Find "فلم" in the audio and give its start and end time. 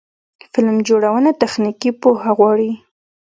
0.51-0.75